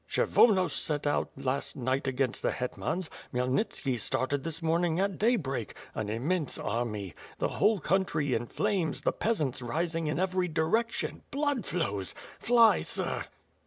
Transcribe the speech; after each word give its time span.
Kshevonos 0.09 0.71
set 0.71 1.05
out 1.05 1.29
last 1.37 1.75
night 1.75 2.07
against 2.07 2.41
the 2.41 2.49
hetmans; 2.53 3.07
Khmyelnitski 3.35 3.99
started 3.99 4.41
ihis 4.43 4.63
morning 4.63 4.99
at 4.99 5.19
daybreak. 5.19 5.75
An 5.93 6.09
im 6.09 6.27
mense 6.27 6.57
army. 6.57 7.13
The 7.37 7.49
whole 7.49 7.79
country 7.79 8.33
in 8.33 8.47
flames, 8.47 9.01
the 9.03 9.11
peasants 9.13 9.61
ris 9.61 9.93
ing 9.93 10.07
in 10.07 10.17
every 10.17 10.47
direction, 10.47 11.21
blood 11.29 11.67
flows! 11.67 12.15
Fly, 12.39 12.81
sir!" 12.81 13.25